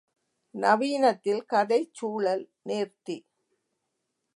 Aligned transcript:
நவீனத்தில் 0.55 1.43
கதைச் 1.45 1.93
சூழல் 1.93 2.43
நேர்த்தி. 2.69 3.17